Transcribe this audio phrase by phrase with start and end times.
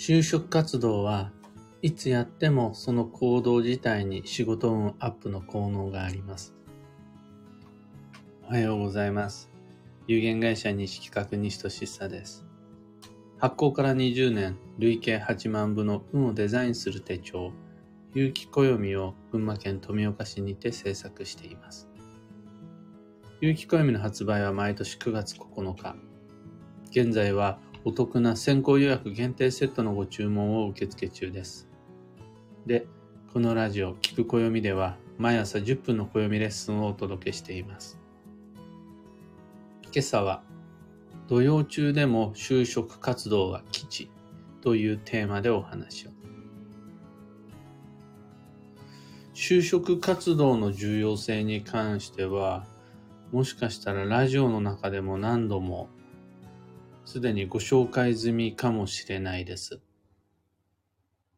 [0.00, 1.32] 就職活動は
[1.82, 6.54] いつやってもその行動自体に仕事運アップの効能があります。
[8.44, 9.50] おはようございます。
[10.06, 12.46] 有限会社西企画西俊久です。
[13.38, 17.50] 発行から20年、累計8万部の運をデザインする手帳、
[18.14, 21.88] 有機暦を群馬県富岡市にて制作しています。
[23.40, 25.96] 有機暦の発売は毎年9月9日。
[26.92, 31.68] 現在はお得な先行予約限定セットのご注文を受付中です。
[32.66, 32.86] で、
[33.32, 37.98] このラジオ、聞く暦では毎朝10分の暦レッスンをお届けしています。
[39.84, 40.42] 今朝は、
[41.28, 44.10] 土曜中でも就職活動は基地
[44.60, 46.10] というテーマでお話を。
[49.34, 52.66] 就職活動の重要性に関しては、
[53.30, 55.88] もしかしたらラジオの中でも何度も
[57.08, 59.80] すでにご紹介済みかもしれないです。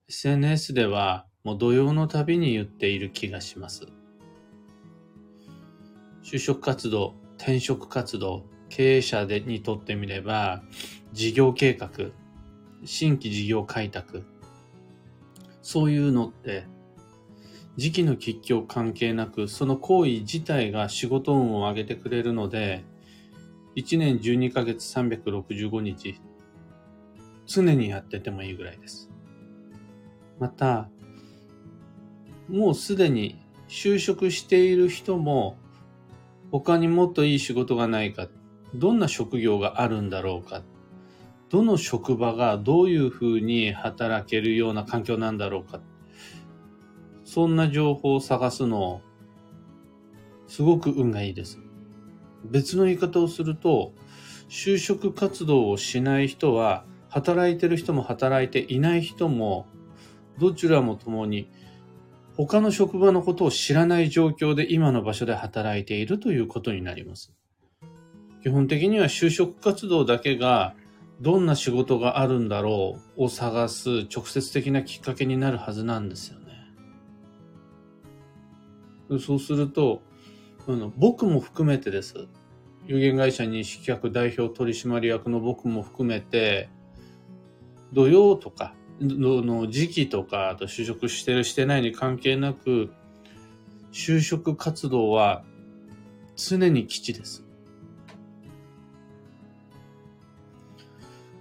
[0.08, 3.86] SNS ではもう土曜のたびに言っている気がします。
[6.24, 10.64] 就職活動、転職活動、経営者でにとってみれば、
[11.12, 11.88] 事業計画、
[12.84, 14.24] 新規事業開拓、
[15.62, 16.64] そういうのって、
[17.76, 22.82] 時期の吉凶関係なく、その行為自体が仕事運を上げてくれるので、
[23.76, 26.20] 1年12ヶ月365日、
[27.46, 29.10] 常にやっててもいいぐらいです。
[30.38, 30.90] また、
[32.48, 35.56] もうすでに就職している人も、
[36.50, 38.28] 他にもっといい仕事がないか、
[38.74, 40.62] どんな職業があるんだろうか、
[41.48, 45.80] どの職場がどういうふうに働けるような環境なんだろうか、
[47.24, 49.02] そんな情報を探すの、
[50.48, 51.60] すごく運がいいです。
[52.44, 53.92] 別の言い方をすると、
[54.48, 59.66] 就職活動をしない人は、働いてる人も働いていない人も、
[60.38, 61.50] どちらもともに、
[62.36, 67.32] 他の職場のことを知らない状況で今の場所で働いているということになります。
[68.42, 70.74] 基本的には就職活動だけが
[71.20, 76.46] どんな仕事があるんだろうを探す直接的なきっかけになるはずなんですよね。
[79.18, 80.00] そうすると、
[80.66, 82.28] あの僕も含めてです。
[82.86, 86.68] 有限会社西企画代表取締役の僕も含めて、
[87.92, 92.90] 土曜とか、のの時期とか、あと就職してるしてないに関係なく、
[93.92, 95.44] 就職活動は
[96.36, 97.44] 常に基地です。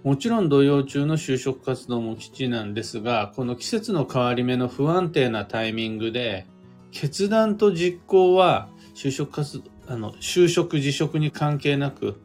[0.02, 6.46] もちろん土曜中の就職活動も基地なんですが、この季節の変わり目の不安定なタイミングで、
[6.90, 12.20] 決断と実行は就職活動、あの、就職辞職に関係なく、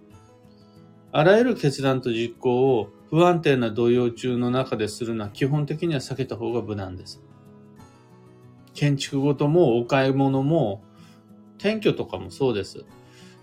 [1.12, 7.22] あらゆる決断と実行を不安定な土曜中の中でするのは基本的には避けた方が無難です。
[8.74, 10.84] 建築ごともお買い物も
[11.58, 12.84] 転居とかもそうです。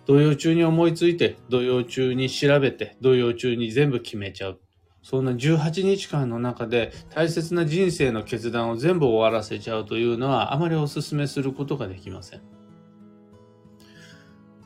[0.05, 4.61] 土曜中に思いついて、土曜中に調べて、土曜中に全部決めちゃう。
[5.03, 12.62] そんな18日間の中で大切な人生の決断を全部終わらせちゃうというのはあまりお勧めすることができません。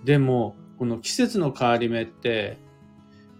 [0.06, 2.58] でも、この季節の変わり目って、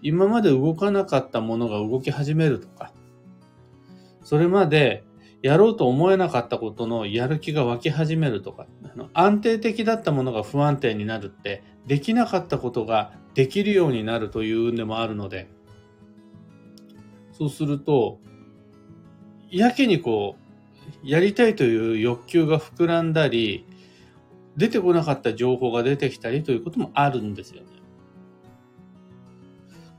[0.01, 2.91] 今まで動かなかったものが動き始めるとか、
[4.21, 5.05] それまで
[5.41, 8.67] やろうと思えなかったことのやる気が湧き始めるとか、
[9.13, 15.47] 安定的だったものが不安定になるって、できなかったことができるようになるという運でもあるので、
[17.31, 18.19] そうすると、
[19.49, 20.35] やけにこ
[21.05, 23.65] う、やりたいという欲求が膨らんだり、
[24.57, 27.67] 出てこなかった情報が出てきたりということもあるんですよね。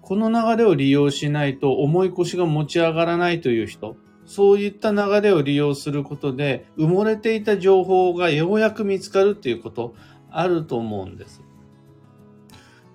[0.02, 9.94] この流れを利用しないと重い腰が持ち上がらないという人、そういった流れを利用することで埋もれていた情報がようやく見つかるということ
[10.30, 11.42] あると思うんです。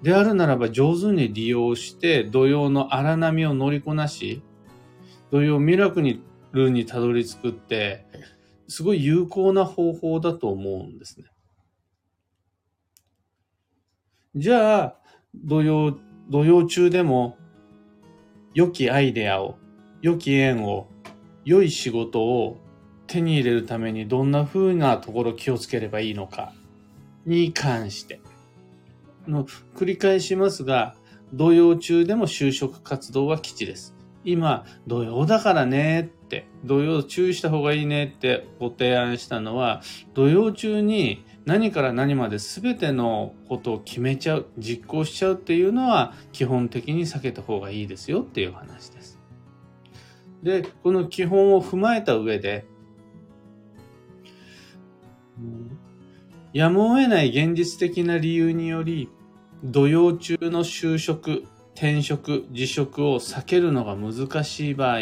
[0.01, 4.41] であるならば上手に利用して土曜の荒波を乗りこなし、
[5.31, 6.03] 土曜ミラク
[6.51, 8.05] ルにたどり着くって、
[8.67, 11.27] すごい有効な方法だと思うんですね。
[14.35, 14.95] じゃあ、
[15.35, 17.37] 土曜、土曜中でも、
[18.55, 19.59] 良きアイデアを、
[20.01, 20.87] 良き縁を、
[21.45, 22.57] 良い仕事を
[23.05, 26.51] 手に入れるためにどんな風なところ気をつければいいのか
[27.27, 28.21] に関して。
[29.27, 29.45] の
[29.75, 30.95] 繰り返しますが、
[31.31, 33.95] 土曜中でも就職活動は基地です。
[34.25, 39.83] 今、土曜だからねって、土曜注意した方がいいねってご提案したのは、
[40.15, 49.19] 土曜中に何から何まで全てのことを決めちゃう、実行しちゃうっていうのは基本的に避けた方がいいですよっていう話です。
[50.41, 52.65] で、この基本を踏まえた上で、
[56.53, 59.09] やむを得ない現実的な理由により、
[59.63, 61.43] 土曜中の就職、
[61.73, 64.99] 転職、辞職を避けるのが難しい場合、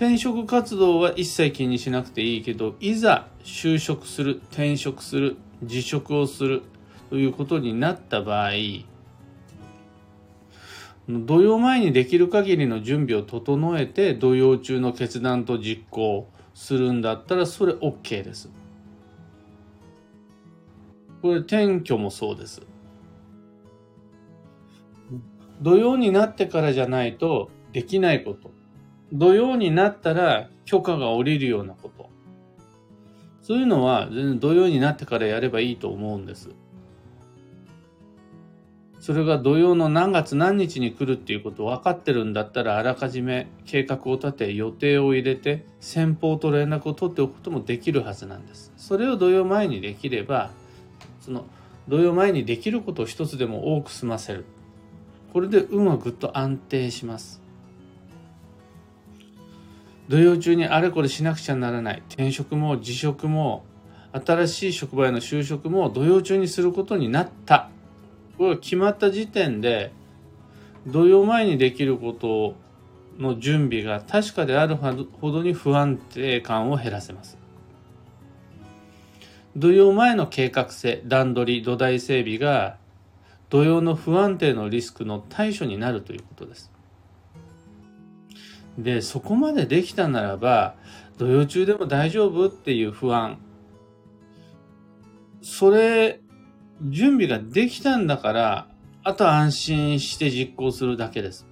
[0.00, 6.62] 転職活動は一切気にしなくていいけど、いざ就職する、転職する、辞職をする
[7.10, 8.52] ということになった場合、
[11.06, 18.50] 土曜前にできる限りの準備を整えて土曜中の決断と実行するんだったらそれ OK です。
[21.20, 22.62] これ転居もそうです。
[25.60, 28.59] 土曜になってからじゃないとできないこと。
[29.12, 32.08] 土曜になったら許可が下りるようなこと。
[33.42, 36.50] そういうのは全然土曜になってからやればいいと思うんです。
[39.00, 48.72] それが土曜の何月何日に来るっていうことを分かってるんだったらあらかじめ計画を立て予定を入れて先方と連絡を取っておくこともできるはずなんです。
[48.76, 50.50] それを土曜前にできれば
[51.20, 51.46] その
[51.88, 54.44] 土曜前にできることを一つでも多く済ませる。
[55.32, 57.39] これで運はぐっと安定します。
[60.10, 62.02] 土曜中にあれこれしなくちゃならない。
[62.08, 63.64] 転職も辞職も
[64.12, 67.70] 新しい職場への就職も土曜中にすることになった。
[68.36, 69.92] これが決まった時点で、
[70.84, 72.56] 土曜前にできること
[73.22, 77.38] の準備が確かであるほどに不安定感を減らせます。
[79.54, 82.78] 土曜前の計画性、段取り、土台整備が
[83.48, 86.72] 土曜の不安定のリスクの対処になるということです。
[88.78, 90.74] で、そこまでできたならば、
[91.18, 93.38] 土曜中でも大丈夫っていう不安。
[95.42, 96.20] それ
[96.82, 98.68] 準備ができたんだから、
[99.02, 101.46] あと安心して実行するだけです。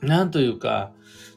[0.00, 0.92] なんというか、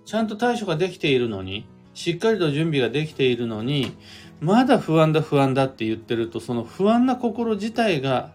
[0.06, 3.96] ちゃんと対処ができているのに、しっかりと準備ができているのに、
[4.42, 8.32] まだ不安だ不安だって言ってると、その不安な心自体が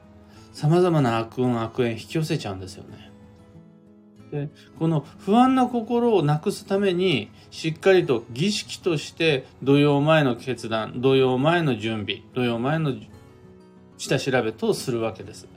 [0.53, 3.08] 様々な悪運悪縁引き寄せちゃうんですよね。
[4.31, 12.95] でこの不安な心をなくすためにしっかりと儀式として土曜前の決断土曜前の準備土曜前の
[13.99, 15.49] 下調べとするわけです。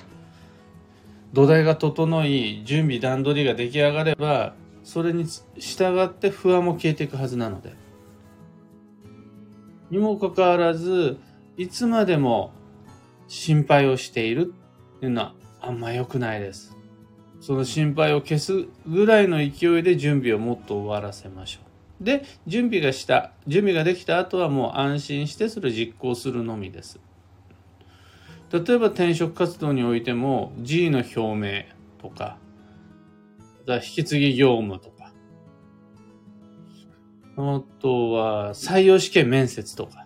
[1.34, 4.54] 土台が整い、準備段取りが出来上がれば、
[4.84, 5.26] それに
[5.58, 7.74] 従って不安も消えていくはずなので。
[9.90, 11.18] にもかかわらず、
[11.58, 12.52] いつまでも
[13.28, 14.54] 心配をしている
[14.98, 16.78] っていうのはあんま良くないです。
[17.42, 21.60] その心配を消すぐらいの勢いで準備をもっと終わらせましょ
[22.00, 22.04] う。
[22.04, 27.00] で、準備がした、準備ができた後はもう安心してそれ実行するのみです。
[28.52, 31.64] 例えば転職活動においても G の表明
[32.02, 32.38] とか、
[33.68, 35.12] 引き継ぎ業務とか、
[37.38, 40.06] あとは採用試験面接とか、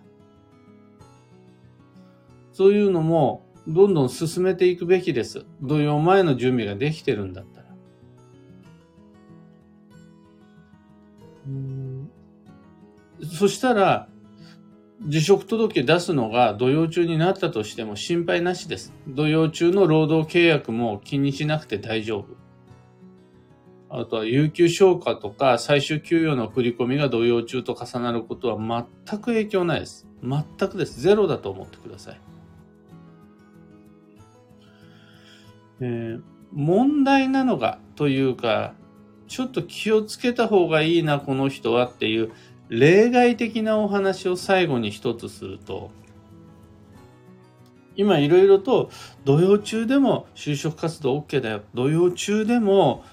[2.52, 5.44] そういうのもどんどん進めていくべきです。
[5.60, 7.66] 土曜前の準備ができてるんだったら。
[13.32, 14.08] そしたら、
[15.06, 18.92] 辞職届出すのが土曜中になったとしても心配なしです。
[19.08, 22.36] 土曜中の労働契約も気にしなくて大丈夫。
[23.88, 30.06] あとは有給消化とか最終給与の振り込みが土曜中と重なることは全く影響ないです。
[30.22, 31.00] 全くです。
[31.00, 32.20] ゼロだと思ってください。
[35.80, 38.74] えー、問題なのがというか、
[39.28, 42.32] ちょっと気をつけた方がいいな、この人はっていう
[42.68, 45.90] 例外的なお話を最後に一つすると、
[47.96, 48.90] 今いろいろと
[49.24, 51.62] 土曜中でも就職活動 OK だよ。
[51.74, 53.04] 土曜中でも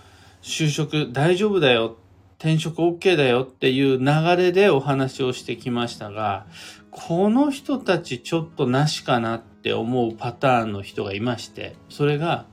[0.42, 1.98] 就職大丈夫だよ。
[2.38, 4.06] 転職 OK だよっていう流
[4.36, 6.46] れでお話をしてきましたが、
[6.92, 12.46] この人たちちょっとなしかなって思うパターンの人がいまして、それが、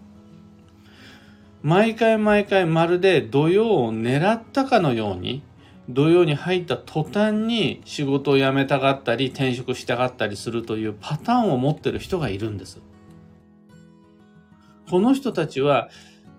[1.62, 5.42] 毎回毎回まるで土曜を狙ったかのように、
[5.88, 12.80] 土曜に入った途端に仕事を辞めたがったり転職したがったりするというパターンを持ってる人がいるんです。
[14.88, 15.90] この人たちは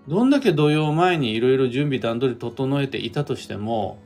[0.08, 3.98] どんだけ土曜前にいろいろ準備段取り整えていたとしても、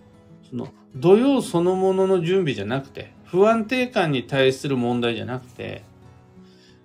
[0.50, 5.82] その土曜そのものの準備じゃなくて、不安定感に対する問題じゃなくて、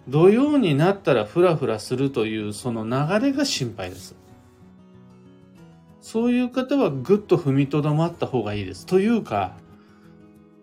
[0.08, 4.21] 土曜になったらフラフラするというその流れが心配です。
[6.02, 8.86] そういう方はぐっと踏みとどまった方がいいです。
[8.86, 9.56] というか、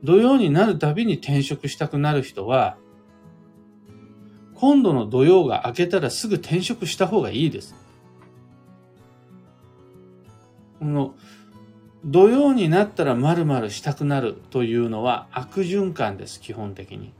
[0.02, 2.76] 土曜になるたびに転職したくなる人は、
[4.54, 7.76] 今度の土曜が明けたらすぐ転職した方がいいです。
[10.80, 11.14] この
[12.04, 17.12] 土曜になったら〇〇したくなるというのは悪循環です、基本的に。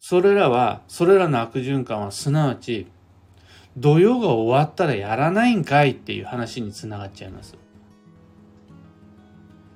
[0.00, 2.88] それらは、それらの悪循環はすなわち、
[3.76, 7.56] 土曜が終わったらやらないんかいっていう話につながっちゃいます。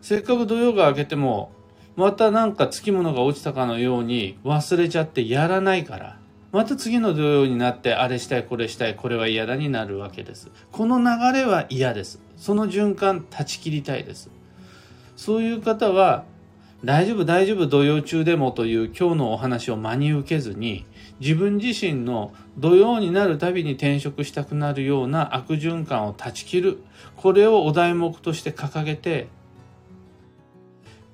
[0.00, 1.52] せっかく土曜が明けても、
[1.96, 6.18] またなんかつきものが落ちたかのように忘れちゃってやらないから、
[6.52, 10.50] また次の土曜になってあれしたいこれしたいこれは嫌だになるわけです。
[10.70, 11.04] この流
[11.40, 12.20] れは嫌です。
[12.36, 14.30] その循環断ち切りたいです。
[15.16, 16.24] そういう方は
[16.84, 20.86] 大丈夫大丈夫土曜中でもという今日のお話を真に受けずに
[21.18, 26.78] 自分自身の土曜になるたびに転職したくなるような悪循環を断ち切る
[27.16, 29.26] これをお題目として掲げて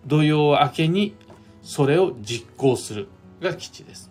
[0.06, 1.14] 土曜明けに
[1.62, 3.08] それを実行する
[3.40, 4.10] が基地です。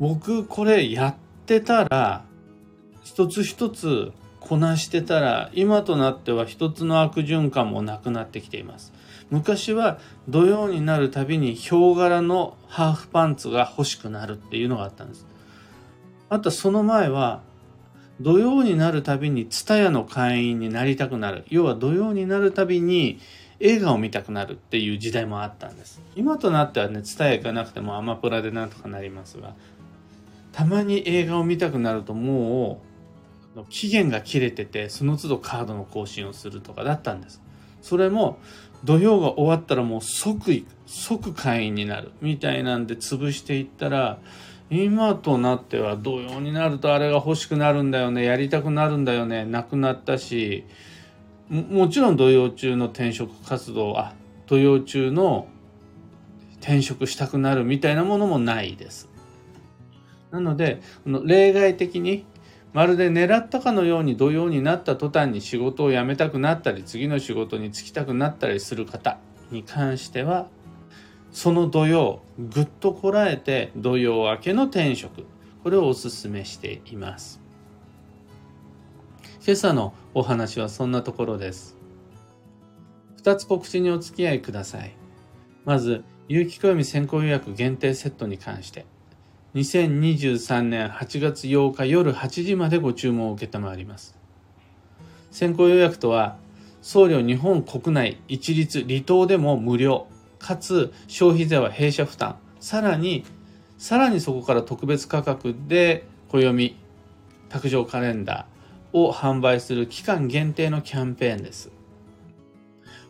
[0.00, 1.14] 僕これやっ
[1.46, 2.24] てたら
[3.04, 4.12] 一つ一つ
[4.46, 8.92] こなしてたら今となっては一つの悪循環もなくなってきています。
[9.30, 9.98] 昔は
[10.28, 15.26] 土曜になるたびにヒョウ柄のハーフパンツが欲しくなるっていうのがあったんです。
[16.28, 17.42] あとその前は
[18.20, 21.44] 土曜になるたびにツタヤの会員になりたくなる。
[21.48, 23.18] 要は土曜になるたびに
[23.58, 26.00] 映画を見たくなるっていう時代もあったんです。
[26.14, 29.54] 今となってはねツタヤ行かなくてもアマプラでなんとかなりますが
[30.52, 32.80] たまに映画を見たくなるとも
[33.62, 37.42] う期限が切れててその都度カードの更新をするとかだったんです。
[37.82, 38.38] それも
[38.84, 42.12] 土曜が終わったらもう即即会員になる。
[42.20, 44.18] みたいなんで潰していったら
[44.70, 48.24] 今となっては土曜になるとあれが欲しくなるんだよね。
[48.24, 49.44] やりたくなるんだよね。
[49.44, 50.64] なくなったし
[51.48, 54.14] もちろん土曜中の転職活動あ
[54.46, 55.48] 土曜中の
[56.60, 59.08] 転職したくなるみたいなものもないです。
[60.32, 62.26] なので、この例外的に、
[62.72, 69.18] まるで狙ったかのように土曜になった途端に仕事を辞めたくなったり、次の仕事に就きたくなったりする方
[69.50, 70.48] に関しては、
[71.30, 75.24] その土曜、ぐっとこらえて土曜明けの転職、
[75.62, 77.40] これをお勧めしています。
[79.44, 81.76] 今朝のお話はそんなところです。
[83.16, 84.94] 二つ告知にお付き合いください。
[85.64, 88.86] まず、有機暦先行予約限定セットに関して。
[89.56, 94.14] 2023年8月8日夜8時までご注文を受けたまわります。
[95.30, 96.36] 先行予約とは、
[96.82, 100.08] 送料日本国内一律離島でも無料、
[100.38, 103.24] かつ消費税は弊社負担、さらに、
[103.78, 106.76] さらにそこから特別価格で暦、
[107.48, 111.70] 卓上カレンダーを販売する期間限定のキャンペーンです。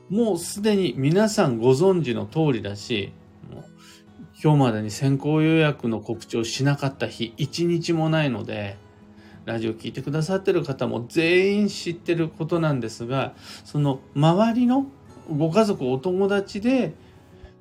[0.08, 3.12] もうすでに皆さんご存知の通りだし、
[4.42, 8.76] 今日までに先行予約の告知をしなかった日、一日もないので、
[9.46, 13.32] ラジオ聞いてくださってる方も全員知ってることなんですが、
[13.64, 14.86] その周りの
[15.34, 16.92] ご家族、お友達で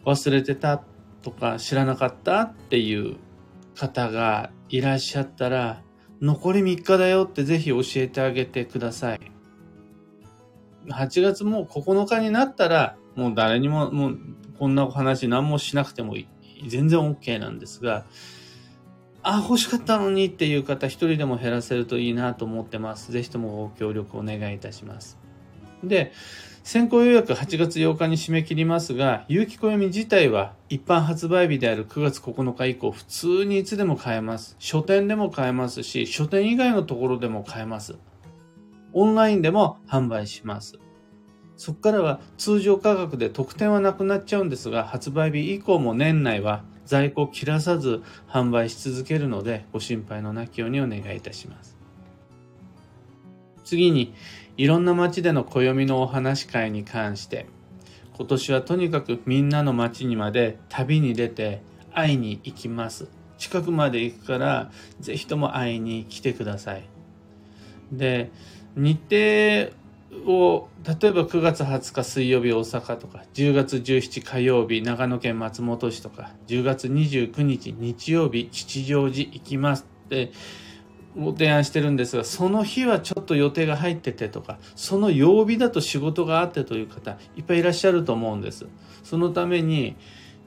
[0.03, 0.83] 忘れてた
[1.21, 3.15] とか知らなかったっていう
[3.75, 5.81] 方がいらっしゃったら、
[6.21, 9.21] 残り3日だよってぜひ教えてあげてください。
[10.89, 14.19] 8月もう9日になったら、もう誰にも、もう
[14.59, 16.34] こんなお話何もしなくてもいい。
[16.69, 18.05] 全然 OK なんですが、
[19.23, 23.11] あ、欲しかったのにっていう方一人でも減らせるといいなと思ってます。
[23.11, 25.17] ぜひともご協力お願いいたします。
[25.83, 26.13] で、
[26.63, 34.55] 先行予約8月8日に締め切りますが、有機暦自体は一般発売日である9月9日以降、普通にいつでも買えます。
[34.59, 37.95] 書店でも買えますし、書店以外のところでも買えます。
[38.93, 40.79] オンラインでも販売します。
[41.57, 51.77] そこからは通常価格で特典はなくなっちゃうんですが、発売日以降も年内は在庫を切らさず販売し続けるので、ご心配のなきようにお願いいたします。
[53.63, 54.13] 次に、
[54.57, 57.47] いろんな街での暦のお話会に関して、
[58.17, 61.61] 今年はとにかくみんなの街にまで旅に出て
[61.93, 63.07] 会いに行きます。
[63.37, 66.87] 近くまで行くから、ぜひとも会いに来てください。
[67.91, 68.31] で、
[68.75, 69.75] 日程
[70.25, 80.31] を例えば9月20日水曜日大阪とか10月17火曜日長野県松本市とか10月29日日曜日吉祥寺行きますって
[81.17, 88.67] ご提案してるんですがその日はちょっと予定が入っててとかその曜日だと仕事があってという方いっぱいいらっしゃると思うんです。
[89.03, 89.95] そのために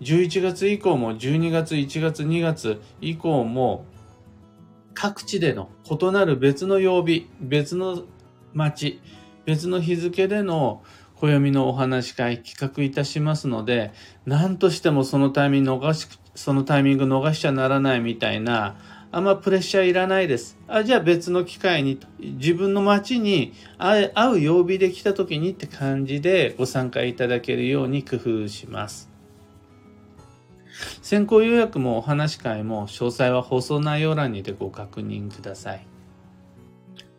[0.02, 3.84] 11月以降も12月1月2月以降も
[4.94, 8.02] 各地での異なる別の曜日別の
[8.52, 9.00] 街
[9.48, 10.82] 別の日付での
[11.14, 13.92] 暦のお話会企画いたしますので、
[14.26, 18.76] 何としてもそのタイミング逃し、そのタイミング逃しちゃならないみたいな
[19.10, 20.58] あんまプレッシャーいらないです。
[20.66, 29.10] あ、じゃあ別の機会に、自分の街に会う曜日で来た時にって感じでご参加いただけるように工夫します。
[31.00, 35.86] 先行予約もお話し会も詳細は放送内容欄にてご確認ください。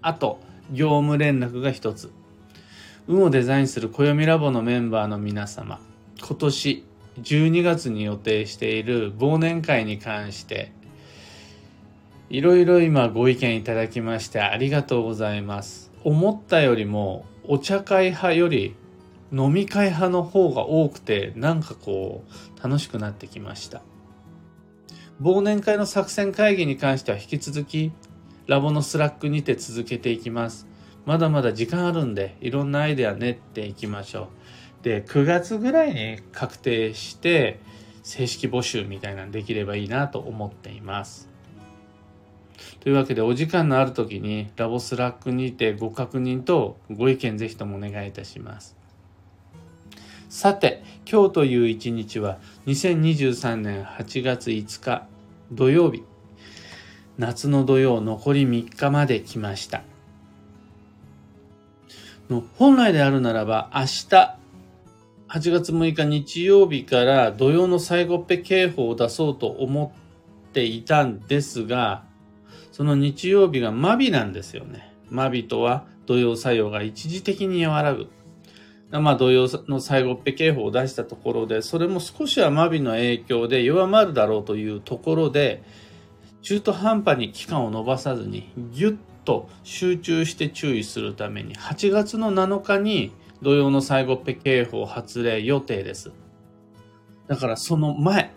[0.04, 0.40] あと、
[0.72, 2.19] 業務連絡が一つ。
[3.10, 5.80] 運をデザインする暦ラボのメンバーの皆様、
[6.20, 6.86] 今年
[7.24, 10.72] 12月に予定している忘年会に関して
[12.30, 15.90] いろいろ今ご意見いただきましてありがとうございます。
[16.04, 18.76] 思ったよりもお茶会派より
[19.34, 23.82] 飲み会派の方が多くてなんかこう楽しくなってきました。
[25.20, 27.92] 忘年会の作戦会議に関しては引き続き
[28.46, 30.69] ラボのスラックにて続けていきます。
[31.10, 34.30] まだまだ時間あるんでいろんなアイデア練っていきましょ
[34.82, 34.84] う。
[34.84, 37.60] で、9月ぐらいに確定して
[38.04, 41.28] 正式募集みたいなのできればいいなと思っています。
[42.82, 48.78] というわけでお時間のある時にラボスラックにてご確認とご意見ぜひともお願いいたします。
[50.30, 52.38] さて、今日という一日は
[52.68, 55.08] 2023年8月5日
[55.52, 56.04] 土曜日。
[57.18, 59.89] 夏の土曜残り3日まで来ました。
[62.58, 64.38] 本来であるならば明日
[65.30, 69.94] 8月6日日曜日から土曜の最後っぺ警報を出そうと思
[70.50, 72.04] っていたんですが、
[72.72, 74.94] その日曜日がマビなんですよね。
[75.10, 78.08] マビとは土曜作用が一時的に和らぐ。
[78.92, 85.62] まあ土曜の最後っぺ警報を出したところで、それも少しはマビの影響で弱まるだろうというところで、
[86.42, 88.94] 中途半端に期間を延ばさずに、ぎゅっ
[89.24, 93.12] と集中して注意するために、8月の7日に
[93.42, 96.12] 土曜の最後っぺ警報発令予定です。
[97.28, 98.32] だからその前、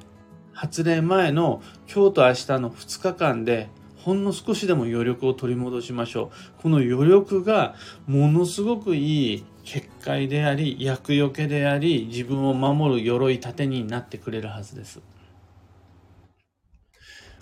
[0.53, 1.63] 発令前の
[1.93, 6.63] 今日と明日の2日間でほんの少しでも余力を取り戻しましょう。
[6.63, 7.75] この余力が
[8.07, 15.01] ものすごくいい結界であり、厄除けであり、自分を守る鎧盾になってくれるはずです。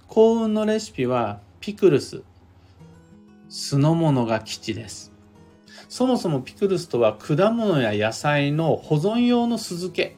[0.07, 2.23] 幸運のレシピはピクルス、
[3.51, 5.13] 酢の物が基地です。
[5.89, 10.17] そもそもピクルスとは果物や野菜の保存用の酢漬け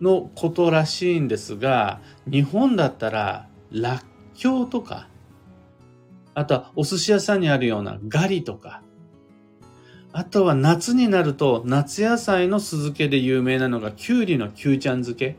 [0.00, 4.02] のことらしいんですが、日本だったららっ
[4.34, 5.08] きょうとか
[6.34, 8.82] あとはお寿司屋さんにあるようなガリとか、
[10.12, 15.36] あとは夏になると夏野菜の酢漬けで有名なのがきゅうりのきゅうちゃん漬け。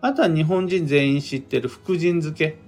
[0.00, 2.58] あとは日本人全員知ってる福神漬け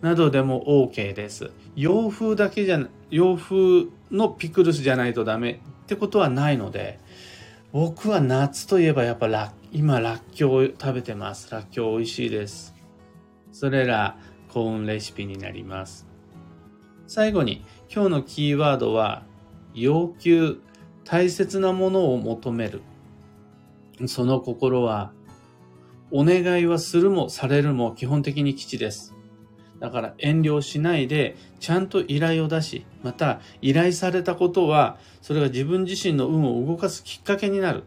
[0.00, 1.50] などでも OK です。
[1.74, 6.98] 洋風だけじゃ、洋風のピクルスじゃないとダメってことはないので、
[7.72, 11.50] 僕は夏といえばやっぱラ今らっきょう食べてます。
[11.50, 12.74] らっきょう美味しいです。
[13.52, 14.16] それら
[14.48, 16.06] 幸運レシピになります。
[17.06, 19.24] 最後に今日のキーワードは
[19.74, 20.60] 要求、
[21.04, 22.82] 大切なものを求める。
[24.06, 25.12] その心は
[26.10, 29.15] お願いはするもされるも基本的に基地です。
[29.80, 37.84] だから遠慮しないでちゃんと依頼を出し、また依頼されたことはそれが自分自身の運を動かすきっかけになる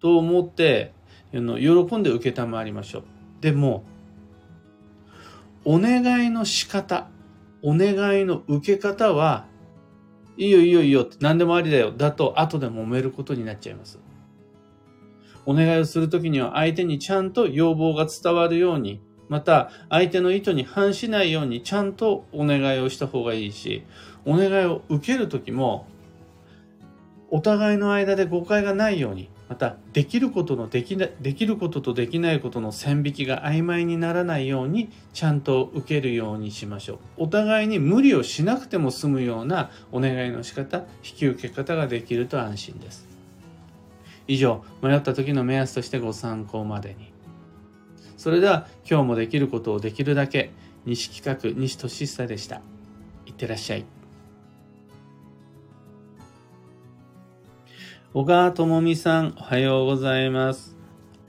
[0.00, 0.92] と思って
[1.32, 3.04] 喜んで受けたまりましょう。
[3.40, 3.84] でも、
[5.64, 7.08] お願いの仕方、
[7.62, 9.46] お願いの受け方は、
[10.36, 11.92] いいよいいよいいよって何でもありだよ。
[11.92, 13.98] だと後で揉めることになっちゃいます。
[15.44, 23.82] お願いをするときには相手にちゃんと要望が伝わるように、また相手の意図に反しないようにちゃんとお願いをした方がいいし、
[24.24, 25.86] お願いを受けるときも、
[27.30, 36.98] お互いの間で誤解がないように、またできることのできなできることとできないことの線引きが曖昧にならないようにちゃんと受けるようにしましょう。
[37.18, 43.06] お互いに無理をしなくても済むようなお願いの仕方引き受け方ができると安心です。
[44.26, 47.15] 以上迷った時の目安としてご参考までに。
[48.26, 50.50] それでは今日もできることをできるだけ
[50.84, 52.60] 西企画西俊久でした
[53.24, 53.84] いってらっしゃい
[58.12, 60.76] 小川智美さん、おはようございます。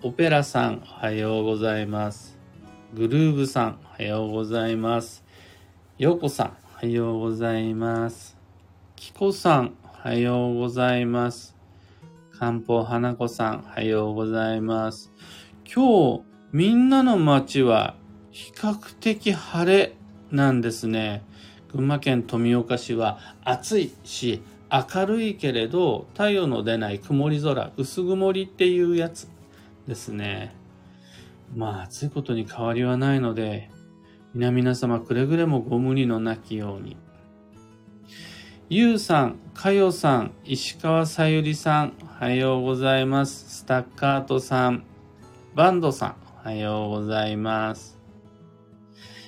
[0.01, 2.39] オペラさん、おはようございます。
[2.95, 5.23] グルーブさん、おはようございます。
[5.99, 8.35] ヨうコさん、おはようございます。
[8.95, 11.55] キコさん、おはようございます。
[12.39, 15.11] 漢方花子さん、おはようございます。
[15.71, 17.95] 今日、みんなの街は
[18.31, 19.95] 比較的晴れ
[20.31, 21.23] なんですね。
[21.71, 29.29] 群馬県富岡市は暑いし、明るいけれど太陽の出ない曇り空薄曇りっていうやつ
[29.87, 30.53] ですね
[31.55, 33.69] まあ暑いことに変わりはないので
[34.33, 36.95] 皆々様くれぐれもご無理のなきように。
[38.69, 43.59] ゆうさん、かよさん、石川さゆりさん、おはようございます。
[43.59, 44.83] スタッカートさん、
[45.55, 46.15] バンドさん、
[46.47, 47.99] はようございます。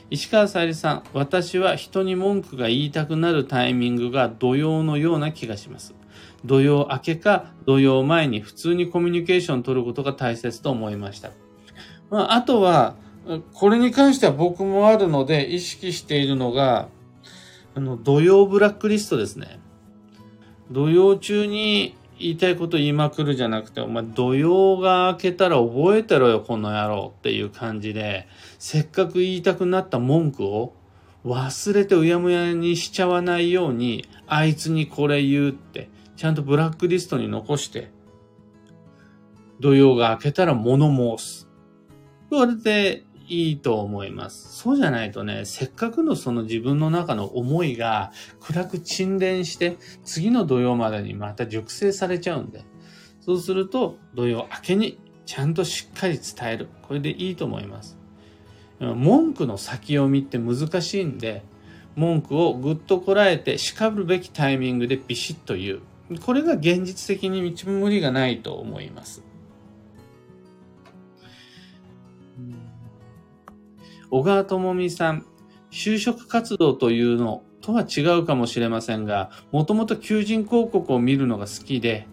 [0.10, 5.94] 石川さゆりさん、私は人に文句が言いたくなるタイミングが土曜のような気がします。
[6.46, 11.32] 土曜明けか土曜前に普通にコミュニケーションを取ることが大切と思いました。
[12.10, 12.96] まあ、あとは、
[13.54, 16.88] これに関しては僕もあるので意識しているのが、
[17.76, 19.60] あの、土曜ブラックリストですね。
[20.72, 28.28] 土曜中に言いたいこと言いまくるじゃなくて、お前土曜が明けたら覚えてろよ、この野郎っていう感じで、
[28.60, 30.74] せっかく言いたくなった文句を
[31.26, 37.90] 忘れてうやむやにしちゃわないように、あいつにこれ言うって、ちゃんとブラックリストに残して、
[39.62, 41.50] 土曜が明けたら物申す。
[42.30, 44.58] これでいいと思います。
[44.58, 52.64] そうじゃないとね、せっかくのその自分の中の思いが暗く沈殿して、次の土曜までにまた熟成されちゃうんで、
[53.22, 56.70] そうすると土曜明けにちゃんとしっかり伝える。
[56.82, 57.98] これでいいと思います。
[58.80, 61.44] 文句の先読みって難しいんで、
[61.96, 65.82] 文句をぐっとこらえて叱るべきタイミングでビシッと言う。
[66.26, 69.24] これが現実的に道無理がないと思います。
[74.12, 75.26] 小川智美さん、
[75.72, 82.08] 就職活動というのとは違うかもしれませんが、もともと求人広告を見るのが好きで、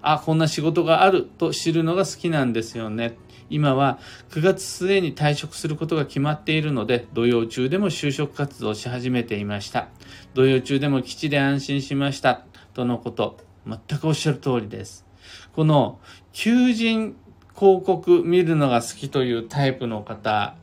[0.00, 3.16] あ、こんな仕事があると知るのが好きなんですよね。
[3.50, 3.98] 今は
[4.30, 9.88] 9月末に退職することが決まっているので、土曜中でも就職活動し始めていました。
[10.34, 12.46] 土曜中でも基地で安心しました。
[12.74, 13.38] とのこと。
[13.64, 15.06] 全くおっしゃる通りです。
[15.54, 16.00] この
[16.32, 17.14] 求人
[17.54, 20.56] 広告見るのが好きというタイプの方、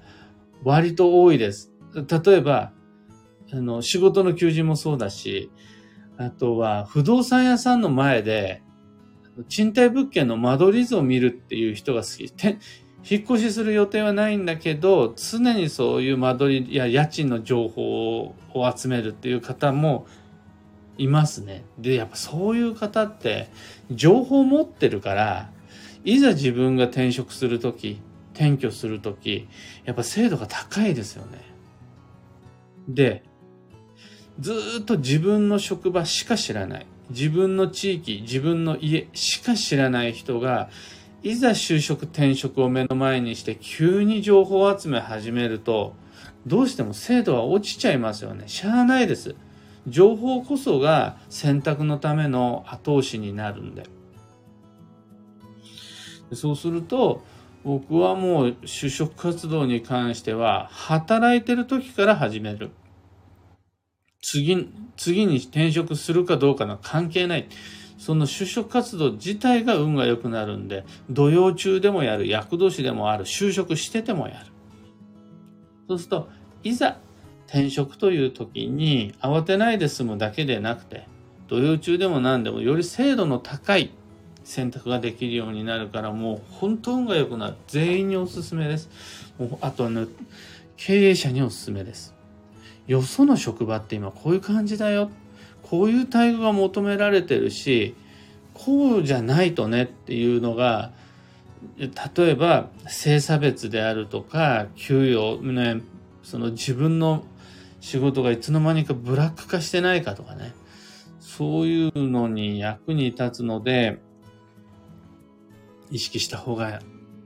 [0.63, 1.71] 割と多いです。
[1.93, 2.71] 例えば、
[3.51, 5.51] あの、仕事の求人もそうだし、
[6.17, 8.61] あとは不動産屋さんの前で、
[9.47, 12.33] 賃貸物件の間取り図を見るっていう人が好き。
[13.09, 18.35] 引っ越しする予定はないんだけど、常にそういう間取りや家賃の情報を
[18.75, 20.05] 集めるっていう方も
[20.97, 21.63] いますね。
[21.77, 23.49] で、やっぱそういう方って
[23.89, 25.49] 情報を持ってるから、
[26.03, 28.01] いざ自分が転職するとき、
[28.39, 29.49] 転居するとき、
[29.83, 31.41] やっぱ精度が高いですよね。
[32.87, 33.23] で、
[34.39, 36.85] ずっと自分の職場しか知らない。
[37.09, 40.69] 自分の地域、自分の家しか知らない人が、
[41.21, 45.93] いざ就職転職を目の前にして急に情報集め始めると、
[46.47, 48.45] どうしても精度は落ちちゃいますよね。
[48.47, 49.35] しゃあないです。
[49.85, 53.83] 情報こそが選択のための後押しになるんで。
[56.31, 57.21] そうすると、
[57.63, 62.71] 僕はもう就職活動に関しては、働いてる時から始める。
[64.21, 67.47] 次、次に転職するかどうかの関係ない。
[67.97, 74.45] その就職活動自体が運が良くなるんで、土曜中でもやる、役年でもある、就職しててもやる。
[75.89, 76.29] そうすると、
[76.63, 76.97] いざ
[77.47, 81.07] 転職という時に慌てないで済むだけでなくて、
[81.49, 83.91] 土曜中でも何でもより精度の高い
[84.49, 87.55] 選択ができるようになるからもう本当運が良くなる。
[87.67, 88.89] 全員におすすめです。
[89.37, 90.07] もうあとはね
[90.75, 92.15] 経営者におすすめです。
[92.87, 95.11] よその職場って今こういう感じだよ。
[95.61, 97.93] こういう待遇が求められてるし
[98.55, 100.91] こうじゃないとねっていうのが
[101.77, 105.83] 例えば性差別であるとか給与ね
[106.23, 107.23] その自分の
[107.81, 110.55] 仕事がいつの間にかブラック化してないかとかね。
[111.19, 113.99] そういうのに役に立つので
[115.91, 116.79] 意識した方が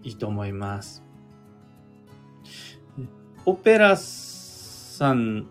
[0.04, 1.04] いいと思います。
[3.46, 5.48] オペラさん、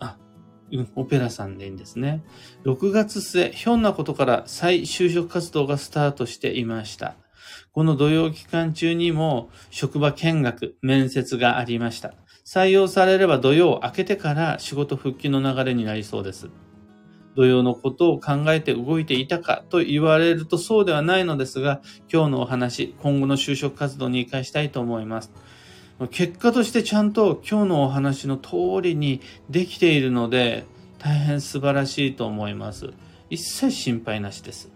[0.00, 0.16] あ、
[0.72, 2.24] うんオペラさんでいいんですね。
[2.64, 7.16] 6月末、ひょんなことから再就職活動がスタートしていました。
[7.72, 12.14] この土曜期間中にも職場見学、面接がありました。
[12.44, 16.50] 採用されれば土曜明けてから仕事復帰の流れになりそうです。
[17.36, 21.80] 土曜のことを考えて動いていたかと言われるとそうではないのですが、
[22.12, 25.32] 今日のお話、今後の就職活動に活かしたいと思います。
[26.10, 30.64] 結果としてちゃんと今日のお話の通りにできているので、
[30.98, 32.90] 大変素晴らしいと思います。
[33.30, 34.70] 一切心配なしです。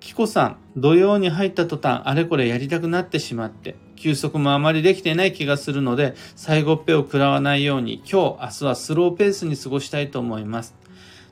[0.00, 10.74] キコさん、土曜に入った途端、あれこれやりたくなってしまって、休息もあまりできていない気がするので、最後っぺを食らわないように、今日、明日はスローペースに過ごしたいと思います。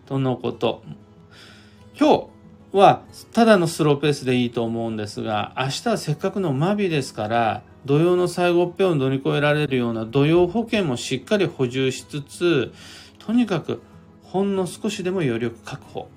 [0.07, 0.83] とのこと。
[1.98, 2.29] 今
[2.72, 12.72] 日は、ただのスローペースでいいと思うんですが、明日はせっかくのマビですから、土曜の最後っぺを乗り越えられるような土曜保険もしっかり補充しつつ、
[13.18, 13.83] とにかく
[14.22, 16.09] ほんの少しでも余力確保。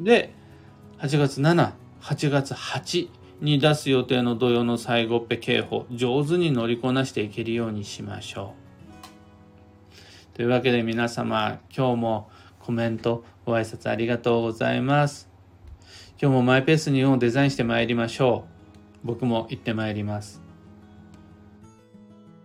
[0.00, 0.34] で、
[0.98, 1.72] 8月7、
[2.02, 3.08] 8月8
[3.40, 8.54] に出す予定の土曜の最後っぺ警報、上手に乗りこなしていけるようにしましょ
[10.34, 10.36] う。
[10.36, 15.28] というわけで皆様、今日もコメント、ご挨拶ありがとうございます。
[16.20, 18.44] 今日もマイペースに運をデザインしてまいりましょ
[19.04, 19.06] う。
[19.06, 20.47] 僕も行ってまいります。